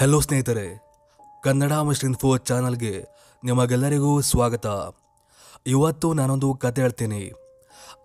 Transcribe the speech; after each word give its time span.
Hello 0.00 0.20
ಸ್ನೇಹಿತರೆ, 0.20 0.82
Kannada 1.42 1.72
mister 1.72 2.08
info 2.08 2.36
ಚಾನಲ್ಗೆ 2.36 3.04
ನಿಮಗೆಲ್ಲರಿಗೂ 3.44 4.20
ಸ್ವಾಗತ. 4.20 4.66
ಇವತ್ತು 5.66 6.12
ನಾನೊಂದು 6.12 6.54
ಕತೆ 6.54 6.82
ಹೇಳ್ತೀನಿ. 6.82 7.32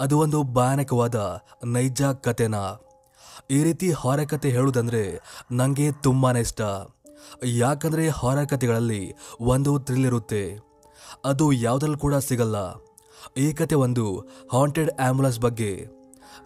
ಅದು 0.01 0.19
ಒಂದು 0.19 0.43
ಭಯಾನಕವಾದ 0.43 1.43
ನೈಜ 1.65 2.01
ಕತೆನ? 2.03 2.55
ಈ 3.51 3.63
ರೀತಿ 3.63 3.91
ಹೊರ 3.91 4.23
ಕತೆ 4.23 4.49
ಹೇಳೋದಂದರೆ 4.49 5.21
ನನಗೆ 5.51 5.91
ತುಂಬಾ 5.91 6.31
ಇಷ್ಟ. 6.31 6.61
ಯಾಕಂದರೆ 7.45 8.09
ಹೊರ 8.09 8.43
ಕತೆಗಳಲ್ಲಿ 8.43 9.15
ಒಂದು 9.39 9.79
ಥ್ರಿಲ್ 9.79 10.05
ಇರುತ್ತೆ. 10.05 10.59
ಅದು 11.25 11.51
ಯಾವುದ್ರಲ್ಲಿ 11.51 11.99
ಕೂಡ 11.99 12.15
ಸಿಗಲ್ಲ. 12.15 12.55
ಈ 13.37 13.53
ಕತೆ 13.53 13.75
ಒಂದು 13.75 14.19
ಹಾಂಟೆಡ್ 14.53 14.91
ಆ್ಯಂಬುಲೆನ್ಸ್ 14.99 15.39
ಬಗ್ಗೆ. 15.39 15.87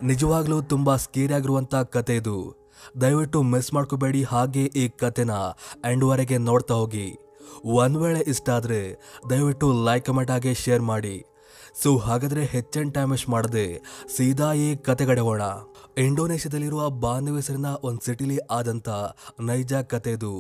ನಿಜವಾಗ್ಲೂ 0.03 0.61
ತುಂಬ 0.61 0.95
ಸ್ಕೇರಿ 0.95 1.33
ಆಗಿರುವಂಥ 1.33 1.75
ಕತೆ 1.75 2.15
ಇದು. 2.15 2.66
ದಯವಿಟ್ಟು 3.01 3.41
ಮಿಸ್ 3.53 3.73
ಮಾಡ್ಕೋಬೇಡಿ 3.73 4.23
ಹಾಗೆ 4.23 4.65
ಈ 4.81 4.87
ಕತೆನ 4.87 5.31
ಎಂಡ್ವರೆಗೆ 5.91 6.37
ನೋಡ್ತಾ 6.37 6.73
ಹೋಗಿ. 6.73 7.07
ಒಂದು 7.63 7.99
ವೇಳೆ 7.99 8.19
ಇಷ್ಟ 8.19 8.49
ಆದರೆ 8.49 8.81
ದಯವಿಟ್ಟು 9.29 9.85
ಲೈಕ್, 9.85 10.05
ಕಮೆಂಟ್ 10.05 10.31
ಹಾಗೆ 10.31 10.53
ಶೇರ್ 10.53 10.81
ಮಾಡಿ. 10.81 11.15
ಸೊ 11.83 11.89
ಹಾಗಾದರೆ 11.97 12.43
ಹೆಚ್ಚಿನ 12.45 12.89
ಟೈಮ್ 12.89 13.11
ವೇಸ್ಟ್ 13.11 13.29
ಮಾಡದೆ 13.29 13.65
ಸೀದಾ 14.15 14.53
ಈ 14.53 14.75
ಕತೆಗಡೆ 14.75 15.21
ಹೋಗೋಣ 15.21 15.41
ಇಂಡೋನೇಷ್ಯಾದಲ್ಲಿರುವ 15.97 16.89
ಬಾನ್ವೆಸರಿನ 16.89 17.65
ಒಂದು 17.83 18.05
ಸಿಟಿಲಿ 18.05 18.37
ಆದಂಥ 18.37 18.89
ನೈಜ 19.39 19.73
ಕತೆ 19.73 20.11
ಇದು. 20.11 20.33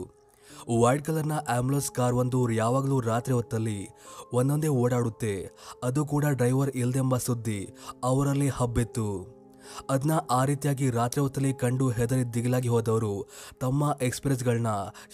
ವೈಟ್ 0.81 1.05
ಕಲರ್ನ 1.05 1.35
ಆಂಬುಲೆನ್ಸ್ 1.57 1.91
ಕಾರ್ 1.91 2.15
ಒಂದು 2.15 2.39
ಯಾವಾಗಲೂ 2.51 2.99
ರಾತ್ರಿ 2.99 3.33
ಹೊತ್ತಲ್ಲಿ 3.33 3.79
ಒಂದೊಂದೇ 4.33 4.67
ಓಡಾಡುತ್ತೆ. 4.67 5.33
ಅದು 5.83 6.05
ಕೂಡ 6.05 6.25
ಡ್ರೈವರ್ 6.25 6.71
ಇಲ್ಲದೆಂಬ 6.75 7.17
ಸುದ್ದಿ 7.17 7.59
ಅವರಲ್ಲಿ 8.03 8.49
ಹಬ್ಬಿತ್ತು. 8.49 9.36
ಅದನ್ನ 9.89 10.11
ಆ 10.31 10.45
ರೀತಿಯಾಗಿ 10.45 10.89
ರಾತ್ರಿ 10.89 11.21
ಹೊತ್ತಲ್ಲಿ 11.21 11.53
ಕಂಡು 11.53 11.89
ಹೆದರಿ 11.89 12.23
ದಿಗಿಲಾಗಿ 12.33 12.67
ಹೋದವರು 12.67 13.29
ತಮ್ಮ 13.59 13.97
ಎಕ್ಸ್ಪೀರಿಯನ್ಸ್ಗಳನ್ನ 14.01 14.67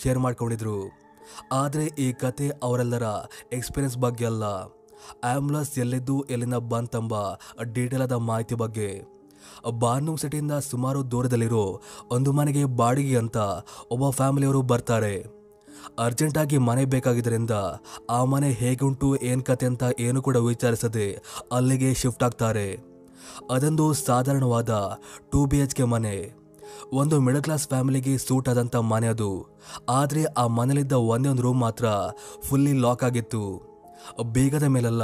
ಶೇರ್ 0.03 0.19
ಮಾಡಿಕೊಂಡಿದ್ರು. 0.19 0.77
ಆದರೆ 1.51 1.85
ಈ 1.85 2.11
ಕತೆ 2.11 2.49
ಅವರೆಲ್ಲರ 2.63 3.03
ಎಕ್ಸ್ಪೀರಿಯನ್ಸ್ 3.53 3.97
ಬಗ್ಗೆ 3.97 4.25
ಅಲ್ಲ. 4.25 4.43
ಆಂಬುಲೆನ್ಸ್ 5.23 5.79
ಎಲ್ಲಿದ್ದು 5.79 6.21
ಎಲ್ಲಿಂದ 6.21 6.55
ಬಂತಂಬ 6.55 7.13
ಡೀಟೇಲ್ 7.73 8.01
ಆದ 8.01 8.11
ಮಾಹಿತಿ 8.11 8.55
ಬಗ್ಗೆ. 8.55 8.89
ಬಾರ್ನೂಂಗ್ 9.79 10.19
ಸಿಟಿಯಿಂದ 10.19 10.51
ಸುಮಾರು 10.71 11.11
ದೂರದಲ್ಲಿರೋ 11.11 11.81
ಒಂದು 12.11 12.31
ಮನೆಗೆ 12.31 12.65
ಬಾಡಿಗೆ 12.65 13.17
ಅಂತ 13.17 13.37
ಒಬ್ಬ 13.91 14.09
ಫ್ಯಾಮಿಲಿಯವರು 14.09 14.61
ಬರ್ತಾರೆ. 14.61 15.43
ಅರ್ಜೆಂಟಾಗಿ 15.99 16.57
ಮನೆ 16.57 16.85
ಬೇಕಾಗಿದ್ದರಿಂದ 16.85 17.51
ಆ 18.09 18.23
ಮನೆ 18.23 18.51
ಹೇಗುಂಟು, 18.51 19.15
ಏನು 19.15 19.43
ಕತೆ 19.43 19.65
ಅಂತ 19.65 19.83
ಏನು 19.99 20.21
ಕೂಡ 20.21 20.37
ವಿಚಾರಿಸದೆ 20.37 21.07
ಅಲ್ಲಿಗೆ 21.51 21.93
ಶಿಫ್ಟ್ 21.93 22.23
ಆಗ್ತಾರೆ. 22.23 22.92
ಅದೊಂದು 23.51 23.93
ಸಾಧಾರಣವಾದ 23.93 24.99
ಟೂ 25.31 25.45
ಬಿ 25.45 25.57
ಎಚ್ 25.57 25.75
ಕೆ 25.75 25.83
ಮನೆ. 25.83 26.43
ಒಂದು 26.93 27.19
ಮಿಡಲ್ 27.19 27.43
ಕ್ಲಾಸ್ 27.43 27.67
ಫ್ಯಾಮಿಲಿಗೆ 27.67 28.17
ಸೂಟ್ 28.17 28.49
ಆದಂಥ 28.49 28.75
ಮನೆ 28.75 29.07
ಅದು. 29.07 29.59
ಆದರೆ 29.89 30.23
ಆ 30.23 30.47
ಮನೆಯಲ್ಲಿದ್ದ 30.47 30.91
ಒಂದೇ 30.91 31.29
ಒಂದು 31.29 31.41
ರೂಮ್ 31.41 31.59
ಮಾತ್ರ 31.59 31.85
ಫುಲ್ಲಿ 32.41 32.73
ಲಾಕ್ 32.73 33.03
ಆಗಿತ್ತು. 33.03 33.73
ಬೇಗದ 34.23 34.63
ಮೇಲೆಲ್ಲ 34.63 35.03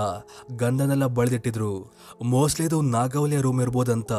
ಗಂಧನೆಲ್ಲ 0.58 1.06
ಬಳಿದಿಟ್ಟಿದ್ರು. 1.06 1.94
ಮೋಸ್ಟ್ಲಿ 2.24 2.66
ಇದು 2.66 2.82
ನಾಗವಲಿಯ 2.82 3.42
ರೂಮ್ 3.42 3.62
ಇರ್ಬೋದಂತ 3.62 4.12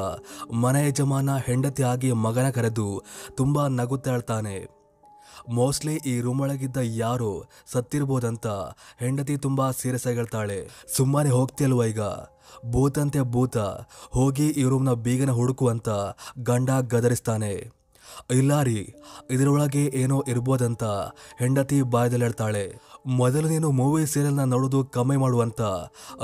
ಮನೆ 0.53 0.89
ಯಜಮಾನ 0.89 1.37
ಹೆಂಡತಿ 1.37 1.83
ಆಗಿ 1.83 2.13
ಮಗನ 2.13 2.51
ಕರೆದು 2.51 3.03
ತುಂಬ 3.35 3.67
ನಗುತ್ತಾ 3.67 4.11
ಹೇಳ್ತಾನೆ. 4.11 4.80
ಮೋಸ್ಟ್ಲಿ 5.49 5.95
ಈ 6.07 6.21
ರೂಮ್ 6.21 6.41
ಒಳಗಿದ್ದ 6.41 6.77
ಯಾರು 6.83 7.51
ಸತ್ತಿರ್ಬೋದಂತ 7.73 8.47
ಹೆಂಡತಿ 8.99 9.37
ತುಂಬಾ 9.37 9.71
ಸೀರಿಯಸ್ 9.71 10.07
ಹೇಳ್ತಾಳೆ. 10.07 10.69
ಸುಮ್ಮನೆ 10.97 11.31
ಹೋಗ್ತಿಲ್ವ 11.31 11.85
ಈಗ? 11.85 12.01
ಭೂತಂತೆ 12.71 13.21
ಭೂತ, 13.21 13.57
ಹೋಗಿ 14.11 14.47
ಈ 14.49 14.63
ರೂಮ್ನ 14.63 14.93
ಬೀಗನ 14.93 15.31
ಹುಡುಕುವಂತ 15.31 15.89
ಗಂಡ 16.39 16.71
ಗದರಿಸ್ತಾನೆ. 16.71 17.81
ಇಲ್ಲ 18.31 18.63
ರೀ, 18.63 18.95
ಇದರೊಳಗೆ 19.31 19.85
ಏನೋ 19.95 20.25
ಇರ್ಬೋದಂತ 20.29 20.85
ಹೆಂಡತಿ 21.39 21.83
ಬಾಯ್ದಲ್ಲಿ 21.83 22.25
ಹೇಳ್ತಾಳೆ. 22.25 22.79
ಮೊದಲು 23.07 23.49
ನೀನು 23.49 23.71
ಮೂವಿ 23.71 24.07
ಸೀರಿಯಲ್ನ 24.07 24.45
ನೋಡೋದು 24.45 24.85
ಕಮ್ಮಿ 24.85 25.17
ಮಾಡುವಂತ 25.17 25.61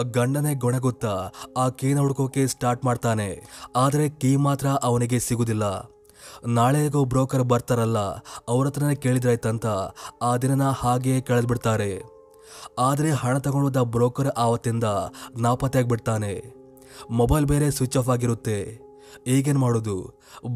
ಗಂಡನೇ 0.03 0.55
ಗೊಣಗುತ್ತಾ 0.55 1.31
ಆ 1.56 1.69
ಕೀನ 1.69 1.99
ಹುಡುಕೋಕೆ 1.99 2.47
ಸ್ಟಾರ್ಟ್ 2.47 2.84
ಮಾಡ್ತಾನೆ. 2.84 3.47
ಆದರೆ 3.77 4.09
ಕೀ 4.09 4.37
ಮಾತ್ರ 4.37 4.67
ಅವನಿಗೆ 4.69 5.19
ಸಿಗುದಿಲ್ಲ. 5.19 5.96
ನಾಳೆಗೂ 6.47 7.05
ಬ್ರೋಕರ್ 7.05 7.43
ಬರ್ತಾರಲ್ಲ, 7.43 7.99
ಅವ್ರ 8.49 8.67
ಹತ್ರನೇ 8.67 8.95
ಕೇಳಿದ್ರಾಯ್ತಂತ, 8.95 9.67
ಆ 10.23 10.37
ದಿನನ 10.37 10.69
ಹಾಗೆಯೇ 10.71 11.21
ಕಳೆದ್ಬಿಡ್ತಾರೆ. 11.21 11.93
ಆದರೆ 12.79 13.11
ಹಣ 13.11 13.39
ತಗೊಂಡೋದ 13.39 13.77
ಬ್ರೋಕರ್ 13.77 14.29
ಆವತ್ತಿಂದ 14.39 14.85
ನಾಪತ್ತೆಯಾಗ್ಬಿಡ್ತಾನೆ 15.39 16.33
ಮೊಬೈಲ್ 17.11 17.47
ಬೇರೆ 17.47 17.71
ಸ್ವಿಚ್ 17.71 17.97
ಆಫ್ 17.97 18.09
ಆಗಿರುತ್ತೆ. 18.09 18.87
ಈಗೇನು 19.27 19.61
ಮಾಡೋದು? 19.61 19.97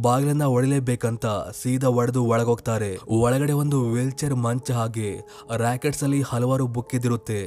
ಬಾಗಿಲನ್ನ 0.03 0.43
ಒಡಿಲೇಬೇಕಂತ 0.43 1.27
ಸೀದಾ 1.63 1.89
ಒಡೆದು 1.89 2.25
ಒಳಗೋಗ್ತಾರೆ. 2.25 2.99
ಒಳಗಡೆ 3.09 3.53
ಒಂದು 3.53 3.79
ವೀಲ್ 3.91 4.13
ಚೇರ್ 4.13 4.35
ಮಂಚ 4.35 4.71
ಹಾಗೆ 4.71 5.11
ರ್ಯಾಕೆಟ್ಸಲ್ಲಿ 5.57 6.23
ಹಲವಾರು 6.23 6.67
ಬುಕ್ 6.67 6.95
ಇದ್ದಿರುತ್ತೆ. 6.95 7.43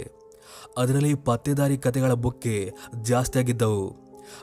ಅದರಲ್ಲಿ 0.78 1.14
ಪತ್ತೆದಾರಿ 1.14 1.78
ಕತೆಗಳ 1.78 2.14
ಬುಕ್ಕೆ 2.14 2.74
ಜಾಸ್ತಿಯಾಗಿದ್ದವು 3.02 3.84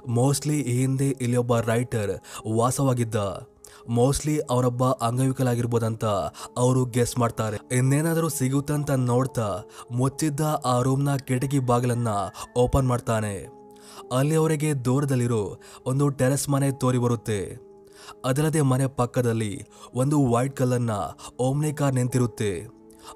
ಮೋಸ್ಟ್ಲಿ 0.08 0.60
ಈ 0.60 0.74
ಹಿಂದೆ 0.80 1.36
ಒಬ್ಬ 1.36 1.58
ರೈಟರ್ 1.58 2.12
ವಾಸವಾಗಿದ್ದ. 2.56 3.16
ಮೋಸ್ಟ್ಲಿ 3.90 4.38
ಅವರೊಬ್ಬ 4.38 4.84
ಅಂಗವಿಕಲಾಗಿರ್ಬೋದಂತ 4.84 6.04
ಅವರು 6.56 6.84
ಗೆಸ್ 6.84 7.18
ಮಾಡ್ತಾರೆ. 7.18 7.58
ಇನ್ನೇನಾದರೂ 7.76 8.28
ಸಿಗುತ್ತಂತ 8.28 8.90
ನೋಡ್ತಾ 8.90 9.48
ಮುಚ್ಚಿದ್ದ 9.90 10.40
ಆ 10.64 10.82
ರೂಮ್ನ 10.82 11.16
ಕಿಟಕಿ 11.16 11.58
ಬಾಗಿಲನ್ನ 11.58 12.08
ಓಪನ್ 12.56 12.88
ಮಾಡ್ತಾನೆ. 12.88 13.34
ಅಲ್ಲಿ 14.18 14.34
ಅವರಿಗೆ 14.34 14.70
ದೂರದಲ್ಲಿರೋ 14.84 15.42
ಒಂದು 15.86 16.08
ಟೆರೆಸ್ 16.08 16.48
ಮನೆ 16.48 16.70
ತೋರಿ 16.72 16.98
ಬರುತ್ತೆ. 16.98 17.40
ಅದಲ್ಲದೆ 18.24 18.60
ಮನೆ 18.60 18.86
ಪಕ್ಕದಲ್ಲಿ 18.86 19.52
ಒಂದು 19.94 20.16
ವೈಟ್ 20.32 20.56
ಕಲರ್ನ 20.56 20.90
ಓಮ್ನಿ 21.38 21.72
ಕಾರ್ 21.72 21.94
ನಿಂತಿರುತ್ತೆ. 21.94 22.52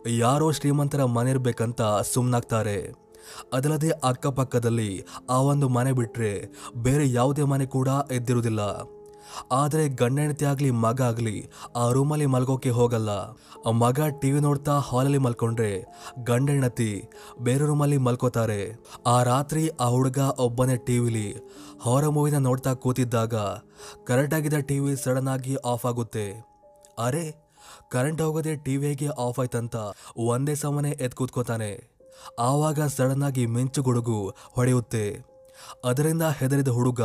ಯಾರೋ 0.08 0.50
ಶ್ರೀಮಂತರ 0.50 1.04
ಮನೆ 1.04 1.30
ಇರಬೇಕಂತ 1.30 1.82
ಸುಮ್ಮನಾಗ್ತಾರೆ 2.14 2.78
ಅದಲ್ಲದೆ 3.52 3.90
ಅಕ್ಕಪಕ್ಕದಲ್ಲಿ 3.90 4.90
ಆ 5.30 5.38
ಒಂದು 5.50 5.68
ಮನೆ 5.68 5.92
ಬಿಟ್ಟರೆ 5.92 6.32
ಬೇರೆ 6.76 7.12
ಯಾವುದೇ 7.12 7.42
ಮನೆ 7.42 7.66
ಕೂಡ 7.66 7.88
ಎದ್ದಿರುವುದಿಲ್ಲ 8.12 8.60
ಆದರೆ 9.52 9.84
ಗಂಡ 10.00 10.18
ಹೆಂಡತಿ 10.18 10.44
ಆಗಲಿ, 10.44 10.70
ಮಗ 10.84 11.00
ಆಗಲಿ, 11.02 11.36
ಆ 11.76 11.84
ರೂಮಲ್ಲಿ 11.96 12.26
ಮಲ್ಗೋಕೆ 12.26 12.70
ಹೋಗಲ್ಲ. 12.70 13.10
ಮಗ 13.66 13.94
ಮಗ 13.94 14.06
ಟಿವಿ 14.20 14.40
ನೋಡ್ತಾ 14.40 14.74
ಹಾಲಲ್ಲಿ 14.78 15.18
ಮಲ್ಕೊಂಡ್ರೆ 15.18 15.72
ಗಂಡ 16.28 16.48
ಹೆಂಡತಿ 16.50 16.90
ಬೇರೆ 17.46 17.64
ರೂಮಲ್ಲಿ 17.66 17.98
ಮಲ್ಕೋತಾರೆ. 18.06 18.60
ಆ 19.06 19.16
ರಾತ್ರಿ 19.22 19.62
ಆ 19.68 19.88
ಹುಡುಗ 19.94 20.18
ಒಬ್ಬನೇ 20.38 20.76
ಟಿವಿಲಿ 20.88 21.28
ಹೊರ 21.84 22.04
ಮೂವಿನ 22.08 22.38
ನೋಡ್ತಾ 22.38 22.74
ಕೂತಿದ್ದಾಗ 22.74 23.34
ಕರೆಂಟ್ 24.06 24.34
ಆಗಿದ್ದ 24.34 24.60
ಟಿವಿ 24.68 24.92
ಸಡನ್ 25.04 25.28
ಆಗಿ 25.28 25.54
ಆಫ್ 25.72 25.86
ಆಗುತ್ತೆ. 25.86 26.26
ಅರೆ 27.06 27.24
ಕರೆಂಟ್ 27.92 28.22
ಹೋಗೋದೇ 28.22 28.54
ಟಿ 28.64 28.76
ವಿಗೆ 28.76 29.08
ಆಫ್ 29.26 29.40
ಆಯ್ತಂತ 29.40 29.76
ಒಂದೇ 30.32 30.54
ಸಮನೆ 30.54 30.90
ಎದ್ದು 30.90 31.16
ಕೂತ್ಕೋತಾನೆ. 31.16 31.72
ಆವಾಗ 32.38 32.80
ಸಡನ್ 32.96 33.22
ಆಗಿ 33.22 33.46
ಮಿಂಚು 33.46 33.82
ಗುಡುಗು 33.82 34.18
ಹೊಡೆಯುತ್ತೆ. 34.56 35.33
ಅದರಿಂದ 35.84 36.22
ಹೆದರಿದ 36.22 36.68
ಹುಡುಗ 36.68 37.02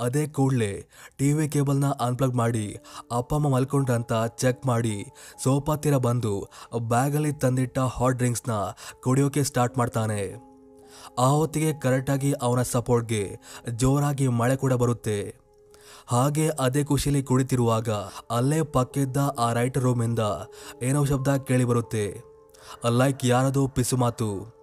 ಅದೇ 0.00 0.26
ಕೂಡಲೇ 0.26 0.86
ಟಿವಿ 1.18 1.48
ಕೇಬಲ್ನ 1.48 1.84
ಅನ್ಪ್ಲಗ್ 1.90 2.34
ಮಾಡಿ 2.34 2.76
ಅಪ್ಪ 3.12 3.34
ಅಮ್ಮ 3.34 3.48
ಮಲ್ಕೊಂಡ್ರಂತ 3.48 4.12
ಚೆಕ್ 4.38 4.66
ಮಾಡಿ 4.66 5.06
ಸೋಫಾ 5.42 5.72
ಹತ್ತಿರ 5.72 5.96
ಬಂದು 5.96 6.50
ಬ್ಯಾಗಲ್ಲಿ 6.78 7.32
ತಂದಿಟ್ಟ 7.32 7.78
ಹಾಟ್ 7.78 8.16
ಡ್ರಿಂಕ್ಸ್ನ 8.16 8.52
ಕುಡಿಯೋಕೆ 9.00 9.42
ಸ್ಟಾರ್ಟ್ 9.42 9.78
ಮಾಡ್ತಾನೆ. 9.78 10.22
ಆ 11.18 11.26
ಹೊತ್ತಿಗೆ 11.26 11.72
ಕರೆಕ್ಟಾಗಿ 11.80 12.32
ಅವನ 12.32 12.62
ಸಪೋರ್ಟ್ಗೆ 12.62 13.38
ಜೋರಾಗಿ 13.70 14.28
ಮಳೆ 14.28 14.56
ಕೂಡ 14.56 14.72
ಬರುತ್ತೆ. 14.72 15.36
ಹಾಗೆ 16.06 16.48
ಅದೇ 16.48 16.84
ಖುಷಿಲಿ 16.84 17.22
ಕುಡಿತಿರುವಾಗ 17.22 17.90
ಅಲ್ಲೇ 18.30 18.62
ಪಕ್ಕಿದ್ದ 18.62 19.16
ಆ 19.38 19.52
ರೈಟ್ 19.52 19.78
ರೂಮಿಂದ 19.78 20.18
ಏನೋ 20.82 21.04
ಶಬ್ದ 21.04 21.36
ಕೇಳಿ 21.36 21.64
ಬರುತ್ತೆ. 21.64 22.22
ಲೈಕ್ 22.88 23.24
ಯಾರದು 23.24 23.68
ಪಿಸು 23.68 23.96
ಮಾತು. 23.96 24.56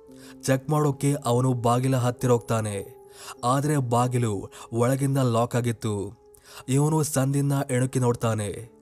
ಚೆಕ್ 0.43 0.69
ಮಾಡೋಕೆ 0.69 1.13
ಅವನು 1.25 1.53
ಬಾಗಿಲ 1.53 1.95
ಹತ್ತಿರ 1.97 2.31
ಹೋಗ್ತಾನೆ. 2.31 3.02
ಆದರೆ 3.43 3.77
ಬಾಗಿಲು 3.77 4.51
ಒಳಗಿಂದ 4.73 5.17
ಲಾಕ್ 5.17 5.55
ಆಗಿತ್ತು. 5.55 6.23
ಇವನು 6.69 7.03
ಸಂದಿನ 7.03 7.51
ಎಣುಕಿ 7.71 7.99
ನೋಡ್ತಾನೆ. 7.99 8.73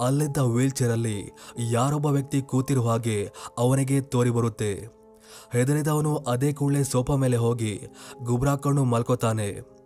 ಅಲ್ಲಿದ್ದ 0.00 0.36
ವೀಲ್ಚೇರಲ್ಲಿ 0.36 1.30
ಯಾರೊಬ್ಬ 1.70 2.06
ವ್ಯಕ್ತಿ 2.06 2.42
ಕೂತಿರುವ 2.42 2.90
ಹಾಗೆ 2.90 3.32
ಅವನಿಗೆ 3.58 4.00
ತೋರಿ 4.00 4.30
ಬರುತ್ತೆ. 4.30 4.98
ಹೆದರಿದವನು 5.52 6.16
ಅದೇ 6.16 6.52
ಕೂಡಲೇ 6.52 6.84
ಸೋಫಾ 6.84 7.16
ಮೇಲೆ 7.16 7.36
ಹೋಗಿ 7.36 7.86
ಗುಬ್ರಾಕೊಂಡು 8.22 8.84
ಮಲ್ಕೋತಾನೆ. 8.84 9.78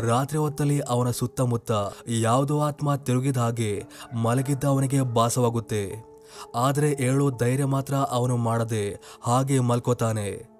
ರಾತ್ರಿ 0.00 0.38
ಹೊತ್ತಲ್ಲಿ 0.38 0.80
ಅವನ 0.80 1.10
ಸುತ್ತಮುತ್ತ 1.10 1.72
ಯಾವುದೋ 2.08 2.60
ಆತ್ಮ 2.60 2.94
ತಿರುಗಿದ 2.94 3.36
ಹಾಗೆ 3.36 3.82
ಮಲಗಿದ್ದ 4.14 4.64
ಅವನಿಗೆ 4.64 5.02
ಭಾಸವಾಗುತ್ತೆ. 5.02 6.12
ಆದರೆ 6.54 6.96
ಏಳು 7.00 7.30
ಧೈರ್ಯ 7.30 7.64
ಮಾತ್ರ 7.64 7.94
ಅವನು 7.94 8.36
ಮಾಡದೆ 8.36 9.00
ಹಾಗೆ 9.22 9.60
ಮಲ್ಕೋತಾನೆ. 9.60 10.51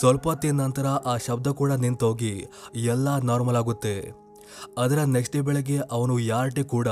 ಸ್ವಲ್ಪ 0.00 0.28
ಹೊತ್ತಿನ 0.28 0.56
ನಂತರ 0.62 0.86
ಆ 1.12 1.14
ಶಬ್ದ 1.26 1.48
ಕೂಡ 1.60 1.72
ನಿಂತೋಗಿ 1.84 2.34
ಎಲ್ಲ 2.92 3.18
ನಾರ್ಮಲ್ 3.30 3.56
ಆಗುತ್ತೆ. 3.56 3.96
ಅದರ 4.78 5.00
ನೆಕ್ಸ್ಟ್ 5.16 5.36
ಡೇ 5.36 5.40
ಬೆಳಗ್ಗೆ 5.40 5.78
ಅವನು 5.96 6.14
ಯಾರ್ಟಿ 6.18 6.62
ಕೂಡ 6.74 6.88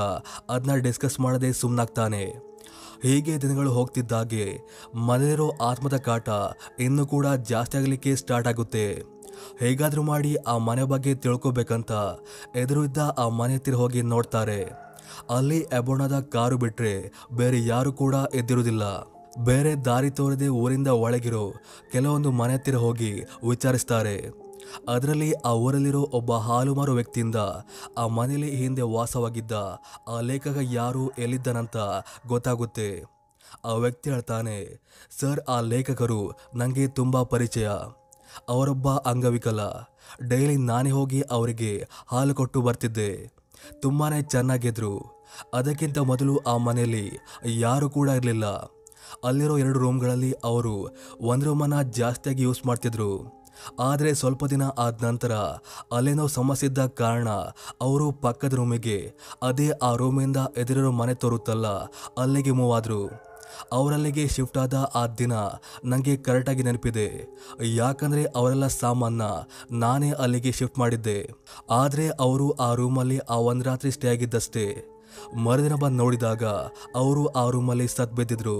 ಅದನ್ನ 0.53 0.75
ಡಿಸ್ಕಸ್ 0.85 1.19
ಮಾಡದೆ 1.19 1.49
ಸುಮ್ಮನಾಗ್ತಾನೆ 1.53 2.23
ಹೀಗೆ 3.03 3.33
ದಿನಗಳು 3.41 3.71
ಹೋಗ್ತಿದ್ದಾಗೆ 3.71 4.45
ಮನೆಯಲ್ಲಿರೋ 5.07 5.47
ಆತ್ಮದ 5.61 5.97
ಕಾಟ 6.07 6.29
ಇನ್ನೂ 6.85 7.03
ಕೂಡ 7.05 7.27
ಜಾಸ್ತಿ 7.51 7.77
ಆಗಲಿಕ್ಕೆ 7.77 8.11
ಸ್ಟಾರ್ಟ್ 8.15 8.47
ಆಗುತ್ತೆ. 8.47 8.87
ಹೇಗಾದರೂ 9.59 10.01
ಮಾಡಿ 10.03 10.31
ಆ 10.35 10.55
ಮನೆ 10.67 10.83
ಬಗ್ಗೆ 10.83 11.13
ತಿಳ್ಕೊಬೇಕಂತ 11.15 11.91
ಎದುರು 12.55 12.81
ಇದ್ದ 12.85 12.97
ಆ 13.23 13.27
ಮನೆ 13.39 13.55
ಹತ್ತಿರ 13.55 13.75
ಹೋಗಿ 13.81 14.01
ನೋಡ್ತಾರೆ. 14.13 14.59
ಅಲ್ಲಿ 15.37 15.59
ಎಬೋಣದ 15.77 16.19
ಕಾರು 16.33 16.57
ಬಿಟ್ಟರೆ 16.57 16.93
ಬೇರೆ 17.33 17.65
ಯಾರು 17.65 17.91
ಕೂಡ 17.93 18.15
ಎದ್ದಿರುವುದಿಲ್ಲ. 18.33 18.83
ಬೇರೆ 19.45 19.75
ದಾರಿ 19.75 20.09
ತೋರದೆ 20.09 20.47
ಊರಿಂದ 20.47 20.87
ಒಳಗಿರೋ 20.87 21.53
ಕೆಲವೊಂದು 21.91 22.31
ಮನೆ 22.31 22.53
ಹತ್ತಿರ 22.53 22.75
ಹೋಗಿ 22.75 23.21
ವಿಚಾರಿಸ್ತಾರೆ. 23.49 24.29
ಅದರಲ್ಲಿ 24.89 25.33
ಆ 25.33 25.51
ಊರಲ್ಲಿರೋ 25.51 26.01
ಒಬ್ಬ 26.01 26.33
ಹಾಲು 26.33 26.75
ಮಾರು 26.75 26.93
ವ್ಯಕ್ತಿಯಿಂದ 26.93 27.35
ಆ 27.97 28.07
ಮನೆಯಲ್ಲಿ 28.07 28.55
ಹಿಂದೆ 28.55 28.81
ವಾಸವಾಗಿದ್ದ 28.81 29.51
ಆ 30.07 30.19
ಲೇಖಕ 30.19 30.57
ಯಾರು 30.61 31.09
ಎಲ್ಲಿದ್ದನಂತ 31.09 31.77
ಗೊತ್ತಾಗುತ್ತೆ. 32.27 33.03
ಆ 33.65 33.73
ವ್ಯಕ್ತಿ 33.73 34.09
ಹೇಳ್ತಾನೆ, 34.09 34.81
ಸರ್, 35.19 35.39
ಆ 35.49 35.59
ಲೇಖಕರು 35.59 36.31
ನನಗೆ 36.55 36.87
ತುಂಬ 36.87 37.23
ಪರಿಚಯ. 37.23 37.69
ಅವರೊಬ್ಬ 38.49 38.89
ಅಂಗವಿಕಲ. 38.89 39.59
ಡೈಲಿ 40.29 40.57
ನಾನೇ 40.57 40.91
ಹೋಗಿ 40.91 41.21
ಅವರಿಗೆ 41.21 41.87
ಹಾಲು 42.07 42.35
ಕೊಟ್ಟು 42.35 42.61
ಬರ್ತಿದ್ದೆ. 42.61 43.31
ತುಂಬಾ 43.79 44.11
ಚೆನ್ನಾಗಿದ್ರು. 44.21 45.25
ಅದಕ್ಕಿಂತ 45.53 45.97
ಮೊದಲು 45.97 46.37
ಆ 46.37 46.57
ಮನೆಯಲ್ಲಿ 46.57 47.11
ಯಾರು 47.45 47.89
ಕೂಡ 47.89 48.09
ಇರಲಿಲ್ಲ. 48.09 48.45
ಅಲ್ಲಿರೋ 49.23 49.57
ಎರಡು 49.57 49.79
ರೂಮ್ಗಳಲ್ಲಿ 49.79 50.31
ಅವರು 50.43 50.75
ಒಂದು 51.31 51.45
ರೂಮನ್ನು 51.45 51.81
ಜಾಸ್ತಿಯಾಗಿ 51.99 52.43
ಯೂಸ್ 52.43 52.61
ಮಾಡ್ತಿದ್ರು. 52.65 53.11
ಆದರೆ 53.79 54.13
ಸ್ವಲ್ಪ 54.13 54.45
ದಿನ 54.45 54.63
ಆದ 54.77 55.03
ನಂತರ 55.03 55.33
ಅಲ್ಲೇನೋ 55.91 56.25
ಸಮಸ್ಯೆ 56.27 56.67
ಇದ್ದ 56.67 56.85
ಕಾರಣ 56.85 57.29
ಅವರು 57.81 58.05
ಪಕ್ಕದ 58.11 58.53
ರೂಮಿಗೆ 58.53 58.99
ಅದೇ 59.43 59.69
ಆ 59.69 59.89
ರೂಮಿಂದ 59.95 60.37
ಎದುರಿರೋ 60.57 60.91
ಮನೆ 60.91 61.13
ತೋರುತ್ತಲ್ಲ, 61.13 61.67
ಅಲ್ಲಿಗೆ 62.17 62.51
ಮೂವ್ 62.51 62.75
ಆದರು. 62.77 63.01
ಅವರಲ್ಲಿಗೆ 63.73 64.23
ಶಿಫ್ಟ್ 64.27 64.57
ಆದ 64.57 64.75
ಆ 64.95 65.01
ದಿನ 65.07 65.33
ನನಗೆ 65.85 66.13
ಕರೆಕ್ಟಾಗಿ 66.17 66.63
ನೆನಪಿದೆ. 66.63 67.07
ಯಾಕಂದರೆ 67.79 68.23
ಅವರೆಲ್ಲ 68.35 68.67
ಸಾಮಾನ 68.67 69.21
ನಾನೇ 69.83 70.11
ಅಲ್ಲಿಗೆ 70.11 70.51
ಶಿಫ್ಟ್ 70.51 70.79
ಮಾಡಿದ್ದೆ. 70.79 71.19
ಆದರೆ 71.81 72.05
ಅವರು 72.09 72.47
ಆ 72.51 72.69
ರೂಮಲ್ಲಿ 72.73 73.17
ಆ 73.29 73.37
ಒಂದು 73.49 73.65
ರಾತ್ರಿ 73.65 73.91
ಸ್ಟೇ 73.91 74.09
ಆಗಿದ್ದಷ್ಟೇ. 74.09 74.65
ಮರುದಿನ 75.45 75.75
ಬಂದು 75.75 75.99
ನೋಡಿದಾಗ 76.03 76.43
ಅವರು 76.95 77.25
ಆ 77.41 77.45
ರೂಮಲ್ಲಿ 77.49 77.87
ಸತ್ 77.87 78.13
ಬಿದ್ದಿದ್ರು. 78.13 78.59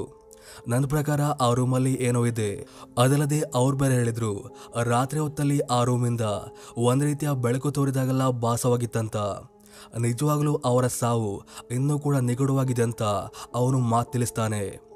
ನನ್ನ 0.67 0.85
ಪ್ರಕಾರ 0.85 1.21
ಆ 1.21 1.53
ರೂಮಲ್ಲಿ 1.53 1.93
ಏನೋ 1.93 2.25
ಇದೆ. 2.25 2.67
ಅದಲ್ಲದೆ 2.97 3.41
ಅವ್ರು 3.55 3.77
ಬೇರೆ 3.77 3.93
ಹೇಳಿದ್ರು, 3.93 4.57
ರಾತ್ರಿ 4.83 5.19
ಹೊತ್ತಲ್ಲಿ 5.19 5.59
ಆ 5.59 5.83
ರೂಮಿಂದ 5.83 6.21
ಒಂದು 6.77 7.05
ರೀತಿಯ 7.05 7.29
ಬೆಳಕು 7.33 7.71
ತೋರಿದಾಗೆಲ್ಲ 7.71 8.29
ಭಾಸವಾಗಿತ್ತಂತ. 8.29 9.17
ನಿಜವಾಗ್ಲೂ 9.99 10.55
ಅವರ 10.65 10.87
ಸಾವು 10.87 11.43
ಇನ್ನೂ 11.71 11.99
ಕೂಡ 11.99 12.15
ನಿಗೂಢವಾಗಿದೆ 12.15 12.83
ಅಂತ 12.83 13.03
ಅವನು 13.55 13.79
ಮಾತು 13.79 14.11
ತಿಳಿಸ್ತಾನೆ. 14.11 14.88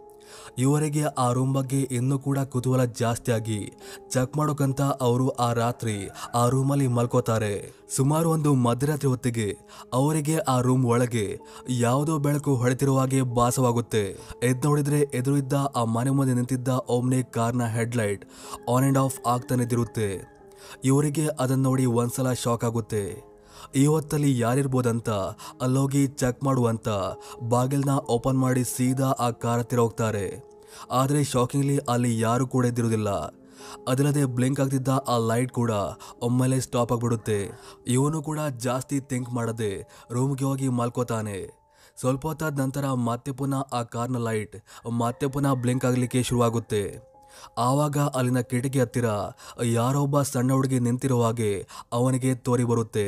ಇವರಿಗೆ 0.57 1.03
ಆ 1.03 1.31
ರೂಮ್ 1.31 1.53
ಬಗ್ಗೆ 1.53 1.79
ಇನ್ನೂ 1.97 2.19
ಕೂಡ 2.19 2.39
ಕುತೂಹಲ 2.53 2.83
ಜಾಸ್ತಿಯಾಗಿ. 2.83 3.59
ಚೆಕ್ 4.09 4.37
ಮಾಡೋಕಂತ 4.37 4.81
ಅವರು 4.81 5.29
ಆ 5.29 5.53
ರಾತ್ರಿ 5.53 5.95
ಆ 6.35 6.47
ರೂಮಲ್ಲಿ 6.47 6.87
ಮಲ್ಕೋತಾರೆ. 6.87 7.53
ಸುಮಾರು 7.95 8.29
ಒಂದು 8.29 8.53
ಮಧ್ಯರಾತ್ರಿ 8.53 9.09
ಹೊತ್ತಿಗೆ 9.09 9.47
ಅವರಿಗೆ 9.93 10.37
ಆ 10.37 10.59
ರೂಮ್ 10.59 10.85
ಒಳಗೆ 10.85 11.39
ಯಾವುದೋ 11.69 12.19
ಬೆಳಕು 12.19 12.55
ಹೊಳೆತಿರುವ 12.55 12.99
ಹಾಗೆ 12.99 13.21
ಭಾಸವಾಗುತ್ತೆ. 13.21 14.03
ಎದ್ದು 14.43 14.67
ನೋಡಿದ್ರೆ 14.69 15.01
ಎದುರು 15.13 15.37
ಇದ್ದ 15.37 15.53
ಆ 15.75 15.83
ಮನೆ 15.83 16.09
ಮುಂದೆ 16.09 16.33
ನಿಂತಿದ್ದ 16.33 16.67
ಓಮ್ನೆ 16.67 17.23
ಕಾರ್ನ 17.23 17.65
ಹೆಡ್ಲೈಟ್ 17.65 18.25
ಆನ್ 18.69 18.83
ಅಂಡ್ 18.83 18.97
ಆಫ್ 18.97 19.19
ಆಗ್ತಾನಿದ್ದಿರುತ್ತೆ 19.27 20.09
ಇವರಿಗೆ 20.83 21.27
ಅದನ್ನ 21.39 21.63
ನೋಡಿ 21.63 21.85
ಒಂದ್ಸಲ 21.85 22.33
ಶಾಕ್ 22.33 22.63
ಆಗುತ್ತೆ. 22.63 23.32
ಈ 23.75 23.85
ಹೊತ್ತಲ್ಲಿ 23.85 24.39
ಯಾರಿರ್ಬೋದಂತ, 24.39 25.09
ಅಲ್ಲೋಗಿ 25.61 26.07
ಚೆಕ್ 26.07 26.43
ಮಾಡುವಂತ, 26.43 26.89
ಬಾಗಿಲ್ನ 27.43 27.93
ಓಪನ್ 28.09 28.39
ಮಾಡಿ 28.39 28.63
ಸೀದಾ 28.63 29.09
ಆ 29.19 29.29
ಕಾರ್ 29.43 29.59
ಹತ್ತಿರ 29.59 29.79
ಹೋಗ್ತಾರೆ. 29.79 30.27
ಆದರೆ 30.91 31.23
ಶಾಕಿಂಗ್ಲಿ 31.23 31.77
ಅಲ್ಲಿ 31.77 32.19
ಯಾರು 32.19 32.47
ಕೂಡ 32.47 32.65
ಇದ್ದಿರೋದಿಲ್ಲ 32.65 33.09
ಅದಲ್ಲದೆ 33.87 34.25
ಬ್ಲಿಂಕ್ 34.25 34.59
ಆಗ್ತಿದ್ದ 34.59 34.87
ಆ 35.07 35.17
ಲೈಟ್ 35.17 35.51
ಕೂಡ 35.51 35.71
ಒಮ್ಮೆಲೆ 36.21 36.57
ಸ್ಟಾಪ್ 36.61 36.91
ಆಗಿಬಿಡುತ್ತೆ. 36.91 37.37
ಇವನು 37.87 38.21
ಕೂಡ 38.21 38.39
ಜಾಸ್ತಿ 38.57 38.99
ಥಿಂಕ್ 38.99 39.29
ಮಾಡದೆ 39.33 39.71
ರೂಮ್ಗೆ 40.11 40.45
ಹೋಗಿ 40.45 40.67
ಮಲ್ಕೋತಾನೆ. 40.79 41.37
ಸ್ವಲ್ಪ 41.99 42.23
ಹೊತ್ತಾದ 42.27 42.59
ನಂತರ 42.59 42.85
ಮತ್ತೆ 43.07 43.31
ಪುನಃ 43.31 43.61
ಆ 43.73 43.81
ಕಾರ್ನ 43.83 44.17
ಲೈಟ್ 44.17 44.55
ಮತ್ತೆ 45.01 45.27
ಪುನಃ 45.27 45.53
ಬ್ಲಿಂಕ್ 45.53 45.85
ಆಗಲಿಕ್ಕೆ 45.85 46.23
ಶುರುವಾಗುತ್ತೆ. 46.23 46.83
ಆವಾಗ 47.57 47.97
ಅಲ್ಲಿನ 47.97 48.39
ಕಿಟಕಿ 48.39 48.79
ಹತ್ತಿರ 48.79 49.07
ಯಾರೊಬ್ಬ 49.77 50.21
ಸಣ್ಣ 50.21 50.51
ಹುಡುಗಿ 50.53 50.79
ನಿಂತಿರುವ 50.79 51.25
ಹಾಗೆ 51.25 51.51
ಅವನಿಗೆ 51.93 52.35
ತೋರಿ 52.35 52.63
ಬರುತ್ತೆ 52.63 53.07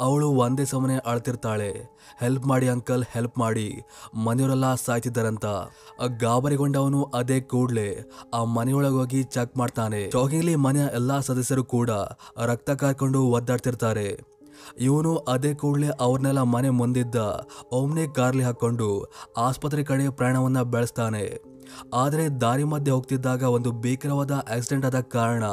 ಅವಳು 0.00 0.28
ಒಂದೇ 0.30 0.64
ಸಮನೆ 0.64 0.98
ಅಳ್ತಿರ್ತಾಳೆ. 0.98 1.96
ಹೆಲ್ಪ್ 2.20 2.46
ಮಾಡಿ 2.46 2.68
ಅಂಕಲ್ 2.68 3.04
ಹೆಲ್ಪ್ 3.12 3.38
ಮಾಡಿ. 3.38 3.82
ಮನೆಯವರೆಲ್ಲ 4.14 4.74
ಸಾಯ್ತಿದ್ದಾರಂತ. 4.74 5.46
ಗಾಬರಿಗೊಂಡವನು 6.20 7.04
ಅದೇ 7.04 7.40
ಕೂಡ್ಲೆ. 7.40 7.98
ಆ 8.34 8.44
ಮನೆಯೊಳಗೆ 8.44 8.94
ಹೋಗಿ 8.94 9.22
ಚೆಕ್ 9.22 9.56
ಮಾಡ್ತಾನೆ. 9.56 10.10
ಶಾಕಿಂಗ್ಲಿ 10.10 10.56
ಮನೆಯ 10.56 10.82
ಎಲ್ಲಾ 10.94 11.20
ಸದಸ್ಯರು 11.20 11.64
ಕೂಡ 11.64 11.90
ರಕ್ತ 12.44 12.70
ಕಾಯ್ಕೊಂಡು 12.70 13.22
ಒದ್ದಾಡ್ತಿರ್ತಾರೆ. 13.24 14.36
ಇವನು 14.78 15.16
ಅದೇ 15.16 15.54
ಕೂಡಲೇ 15.54 15.88
ಅವ್ರನ್ನೆಲ್ಲ 16.00 16.42
ಮನೆ 16.42 16.70
ಮುಂದಿದ್ದ 16.70 17.46
ಒಮ್ನೆ 17.72 18.06
ಕಾರ್ಲಿ 18.06 18.42
ಹಾಕೊಂಡು 18.42 19.12
ಆಸ್ಪತ್ರೆ 19.36 19.84
ಕಡೆ 19.84 20.08
ಪ್ರಯಾಣವನ್ನ 20.08 20.62
ಬೆಳೆಸ್ತಾನೆ. 20.62 21.55
ಆದರೆ 21.94 22.24
ದಾರಿ 22.40 22.64
ಮಧ್ಯೆ 22.64 22.92
ಹೋಗ್ತಿದ್ದಾಗ 22.92 23.42
ಒಂದು 23.42 23.72
ಭೀಕರವಾದ 23.72 24.32
ಆಕ್ಸಿಡೆಂಟ್ 24.56 24.86
ಆದ 24.86 25.00
ಕಾರಣ 25.00 25.44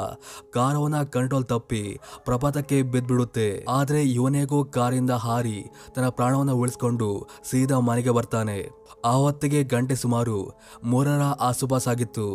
ಕಾರ್ 0.52 0.76
ಅವನ 0.76 1.02
ಕಂಟ್ರೋಲ್ 1.02 1.44
ತಪ್ಪಿ 1.44 2.00
ಪ್ರಪಾತಕ್ಕೆ 2.24 2.82
ಬಿದ್ದ್ಬಿಡುತ್ತೆ. 2.82 3.48
ಆದರೆ 3.68 4.02
ಇವನೇಗೋ 4.04 4.64
ಕಾರಿಂದ 4.64 5.10
ಹಾರಿ 5.10 5.58
ತನ್ನ 5.94 6.08
ಪ್ರಾಣವನ್ನ 6.08 6.52
ಉಳಿಸ್ಕೊಂಡು 6.52 7.28
ಸೀದಾ 7.50 7.78
ಮನೆಗೆ 7.78 8.10
ಬರ್ತಾನೆ. 8.10 8.58
ಆ 9.04 9.12
ಹೊತ್ತಿಗೆ 9.12 9.62
ಗಂಟೆ 9.62 9.96
ಸುಮಾರು 9.96 10.38
ಮೂರರ 10.84 11.22
ಆಸುಪಾಸಾಗಿತ್ತು 11.40 12.28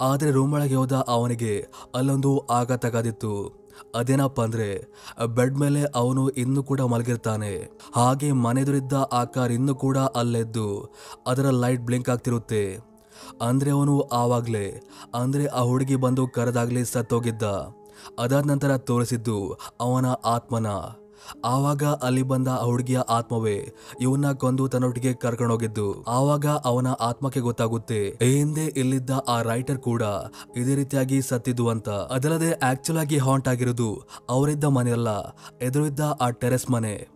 ಆದರೆ 0.00 0.30
ರೂಮ್ 0.30 0.52
ಒಳಗೆ 0.52 0.74
ಹೋದ 0.74 1.04
ಅವನಿಗೆ 1.08 1.54
ಅಲ್ಲೊಂದು 1.94 2.38
ಆಘಾತಗಾದಿತ್ತು 2.38 3.32
ಅದೇನಪ್ಪ 3.94 4.40
ಅಂದ್ರೆ 4.40 4.68
ಬೆಡ್ 5.26 5.56
ಮೇಲೆ 5.56 5.82
ಅವನು 5.94 6.28
ಇನ್ನೂ 6.28 6.62
ಕೂಡ 6.62 6.80
ಮಲಗಿರ್ತಾನೆ. 6.80 7.52
ಹಾಗೆ 7.96 8.32
ಮನೆದುರಿದ್ದ 8.32 8.92
ಆ 9.12 9.24
ಕಾರ್ 9.24 9.52
ಇನ್ನೂ 9.52 9.74
ಕೂಡ 9.74 9.98
ಅಲ್ಲೆದ್ದು 9.98 10.68
ಅದರ 11.26 11.50
ಲೈಟ್ 11.50 11.82
ಬ್ಲಿಂಕ್ 11.82 12.10
ಆಗ್ತಿರುತ್ತೆ. 12.10 12.91
ಅಂದ್ರೆ 13.42 13.70
ಅವನು 13.70 14.00
ಆವಾಗ್ಲೇ, 14.00 14.66
ಅಂದ್ರೆ 15.14 15.46
ಆ 15.46 15.60
ಹುಡುಗಿ 15.60 15.96
ಬಂದು 15.96 16.28
ಕರೆದಾಗ್ಲೇ 16.28 16.84
ಸತ್ತೋಗಿದ್ದ. 16.84 17.42
ಅದಾದ 18.18 18.46
ನಂತರ 18.46 18.76
ತೋರಿಸಿದ್ದು 18.78 19.58
ಅವನ 19.80 20.06
ಆತ್ಮನ. 20.24 20.66
ಆವಾಗ 21.44 21.84
ಅಲ್ಲಿ 21.84 22.22
ಬಂದ 22.22 22.48
ಆ 22.48 22.64
ಹುಡುಗಿಯ 22.64 22.98
ಆತ್ಮವೇ 22.98 23.72
ಇವನ್ನ 24.00 24.32
ಕೊಂದು 24.32 24.68
ತನ್ನೊಟ್ಟಿಗೆ 24.68 25.14
ಕರ್ಕೊಂಡೋಗಿದ್ದು. 25.14 26.02
ಆವಾಗ 26.02 26.46
ಅವನ 26.46 26.86
ಆತ್ಮಕ್ಕೆ 27.00 27.40
ಗೊತ್ತಾಗುತ್ತೆ 27.40 28.18
ಹಿಂದೆ 28.20 28.64
ಇಲ್ಲಿದ್ದ 28.64 29.10
ಆ 29.28 29.42
ರೈಟರ್ 29.42 29.78
ಕೂಡ 29.78 30.02
ಇದೇ 30.56 30.74
ರೀತಿಯಾಗಿ 30.74 31.22
ಸತ್ತಿದ್ದು 31.22 31.68
ಅಂತ. 31.68 31.88
ಅದಲ್ಲದೆ 31.88 32.52
ಆಕ್ಚುಲ್ 32.52 32.98
ಆಗಿ 32.98 33.18
ಹಾಂಟ್ 33.18 33.48
ಆಗಿರೋದು 33.48 34.02
ಅವರಿದ್ದ 34.28 34.64
ಮನೆಯಲ್ಲ, 34.64 35.08
ಎದುರಿದ್ದ 35.62 36.00
ಆ 36.20 36.30
ಟೆರೆಸ್ 36.30 36.70
ಮನೆ. 36.70 37.08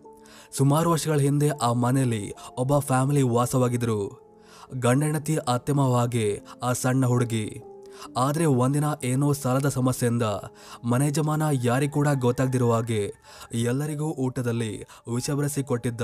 ಸುಮಾರು 0.57 0.91
ವರ್ಷಗಳ 0.91 1.19
ಹಿಂದೆ 1.19 1.49
ಆ 1.49 1.73
ಮನೆಯಲ್ಲಿ 1.73 2.33
ಒಬ್ಬ 2.57 2.79
ಫ್ಯಾಮಿಲಿ 2.79 3.21
ವಾಸವಾಗಿದ್ರು 3.21 4.26
ಗಂಡ 4.75 5.03
ಹೆಂಡತಿ 5.03 5.35
ಅತ್ತೆ 5.35 5.73
ಮಾವ 5.73 5.95
ಹಾಗೆ 5.95 6.41
ಆ 6.63 6.73
ಸಣ್ಣ 6.73 7.05
ಹುಡುಗಿ. 7.05 7.61
ಆದರೆ 8.17 8.45
ಒಂದಿನ 8.45 8.83
ಏನೋ 9.03 9.33
ಸಾಲದ 9.33 9.67
ಸಮಸ್ಯೆಯಿಂದ 9.67 10.23
ಮನೆ 10.83 11.09
ಜಮಾನ 11.09 11.41
ಯಾರಿಗೂ 11.63 11.93
ಕೂಡ 11.93 12.07
ಗೊತ್ತಾಗದಿರುವ 12.07 12.73
ಹಾಗೆ 12.73 13.13
ಎಲ್ಲರಿಗೂ 13.53 14.05
ಊಟದಲ್ಲಿ 14.05 14.85
ವಿಷ 15.15 15.59
ಕೊಟ್ಟಿದ್ದ. 15.61 16.01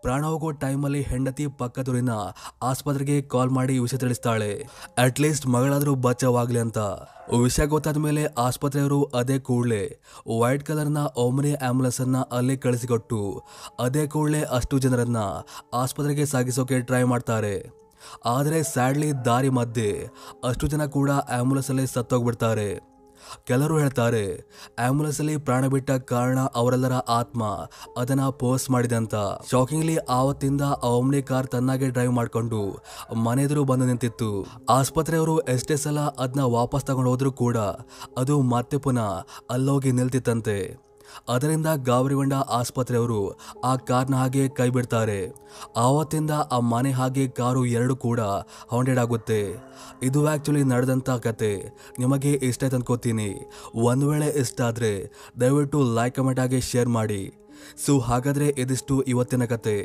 ಪ್ರಾಣ 0.00 0.24
ಹೋಗೋ 0.24 0.50
ಟೈಮಲ್ಲಿ 0.50 1.02
ಹೆಂಡತಿ 1.02 1.46
ಪಕ್ಕದೂರಿನ 1.46 2.10
ಆಸ್ಪತ್ರೆಗೆ 2.62 3.22
ಕಾಲ್ 3.22 3.50
ಮಾಡಿ 3.50 3.78
ವಿಷಯ 3.78 3.96
ತಿಳಿಸ್ತಾಳೆ. 3.96 4.68
ಅಟ್ಲೀಸ್ಟ್ 4.98 5.46
ಮಗಳಾದರೂ 5.46 5.94
ಬಚಾವಾಗ್ಲಿ 5.94 6.58
ಅಂತ. 6.58 6.78
ವಿಷಯ 7.42 7.66
ಗೊತ್ತಾದ 7.66 7.96
ಮೇಲೆ 7.96 8.24
ಆಸ್ಪತ್ರೆಯವರು 8.24 9.04
ಅದೇ 9.04 9.38
ಕೂಡಲೇ 9.38 10.00
ವೈಟ್ 10.40 10.64
ಕಲರ್ನ 10.64 10.98
ಓಮ್ನಿ 10.98 11.54
ಆಂಬುಲೆನ್ಸ್ 11.54 12.00
ಅನ್ನ 12.00 12.16
ಅಲ್ಲಿ 12.16 12.56
ಕಳಿಸಿಕೊಟ್ಟು 12.56 13.44
ಅದೇ 13.80 14.06
ಕೂಡಲೇ 14.06 14.42
ಅಷ್ಟು 14.42 14.78
ಜನರನ್ನ 14.78 15.16
ಆಸ್ಪತ್ರೆಗೆ 15.74 16.26
ಸಾಗಿಸೋಕೆ 16.26 16.80
ಟ್ರೈ 16.80 17.02
ಮಾಡ್ತಾರೆ. 17.02 17.78
ಆದರೆ 18.24 18.62
ಸ್ಯಾಡ್ಲಿ 18.62 19.12
ದಾರಿ 19.24 19.48
ಮಧ್ಯೆ 19.48 20.08
ಅಷ್ಟು 20.44 20.66
ಜನ 20.66 20.84
ಕೂಡ 20.84 21.10
ಆಂಬುಲೆನ್ಸ್ 21.10 21.70
ಅಲ್ಲಿ 21.70 21.86
ಸತ್ತೋಗ್ಬಿಡ್ತಾರೆ. 21.86 22.87
ಕೆಲವರು 23.44 23.78
ಹೇಳ್ತಾರೆ 23.78 24.24
ಆಂಬುಲೆನ್ಸ್ 24.78 25.20
ಅಲ್ಲಿ 25.20 25.36
ಪ್ರಾಣ 25.36 25.66
ಬಿಟ್ಟ 25.66 25.90
ಕಾರಣ 25.90 26.38
ಅವರೆಲ್ಲರ 26.54 26.92
ಆತ್ಮ, 26.92 27.44
ಅದನ್ನ 27.96 28.28
ಪೋಸ್ಟ್ 28.28 28.70
ಮಾಡಿದೆ 28.70 28.94
ಅಂತ. 28.94 29.14
ಶಾಕಿಂಗ್ಲಿ 29.50 29.96
ಆವತ್ತಿಂದ 29.96 30.60
ಓಮ್ನಿ 30.84 31.22
ಕಾರ್ 31.22 31.46
ತನ್ನಾಗೆ 31.46 31.90
ಡ್ರೈವ್ 31.90 32.12
ಮಾಡ್ಕೊಂಡು 32.12 32.62
ಮನೆ 33.14 33.42
ಎದುರು 33.42 33.64
ಬಂದು 33.64 33.86
ನಿಂತಿತ್ತು. 33.86 34.46
ಆಸ್ಪತ್ರೆಯವರು 34.70 35.38
ಎಷ್ಟೇ 35.40 35.76
ಸಲ 35.76 36.00
ಅದನ್ನ 36.00 36.40
ವಾಪಸ್ 36.40 36.84
ತಗೊಂಡು 36.84 37.10
ಹೋದ್ರು 37.10 37.32
ಕೂಡ 37.32 37.56
ಅದು 38.18 38.40
ಮತ್ತೆ 38.40 38.76
ಪುನಃ 38.76 39.26
ಅಲ್ಲೋಗಿ 39.50 39.92
ನಿಲ್ತಿತ್ತಂತೆ. 39.92 40.87
ಅದರಿಂದ 41.32 41.68
ಗಾಬರಿಗೊಂಡ 41.88 42.34
ಆಸ್ಪತ್ರೆಯವರು 42.58 43.20
ಆ 43.70 43.72
ಕಾರ್ನ 43.88 44.14
ಹಾಗೆ 44.14 44.44
ಕೈ 44.58 44.68
ಬಿಡ್ತಾರೆ 44.76 45.20
ಆವತ್ತಿಂದ 45.84 46.32
ಆ 46.56 46.58
ಮನೆ 46.72 46.92
ಹಾಗೆ 46.98 47.24
ಕಾರು 47.38 47.62
ಎರಡು 47.78 47.96
ಕೂಡ 48.06 48.20
ಹೌಂಡೆಡ್ 48.72 49.00
ಆಗುತ್ತೆ. 49.04 49.40
ಇದು 50.08 50.20
ಆ್ಯಕ್ಚುಲಿ 50.26 50.62
ನಡೆದಂಥ 50.72 51.10
ಕತೆ. 51.26 51.52
ನಿಮಗೆ 51.98 52.32
ಇಷ್ಟ 52.50 52.64
ಆಯ್ತು 52.64 52.78
ಅನ್ಕೋತೀನಿ 52.78 53.30
ಒಂದು 53.90 54.06
ವೇಳೆ 54.10 54.28
ಇಷ್ಟ 54.42 54.60
ಆದರೆ 54.68 54.92
ದಯವಿಟ್ಟು 55.40 55.80
ಲೈಕ್ 55.98 56.16
ಕಮೆಂಟ್ 56.16 56.40
ಆಗಿ 56.40 56.60
ಶೇರ್ 56.70 56.90
ಮಾಡಿ. 56.98 57.22
ಸೊ 57.84 57.92
ಹಾಗಾದರೆ 58.08 58.48
ಇದಿಷ್ಟು 58.62 58.96
ಇವತ್ತಿನ 59.12 59.44
ಕತೆ. 59.54 59.76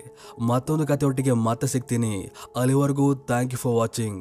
ಮತ್ತೊಂದು 0.52 0.86
ಕತೆ 0.88 1.06
ಒಟ್ಟಿಗೆ 1.06 1.36
ಮತ್ತೆ 1.48 1.68
ಸಿಗ್ತೀನಿ. 1.74 2.16
ಅಲ್ಲಿವರೆಗೂ 2.62 3.08
ಥ್ಯಾಂಕ್ 3.32 3.54
ಯು 3.56 3.62
ಫಾರ್ 3.64 3.78
ವಾಚಿಂಗ್ 3.82 4.20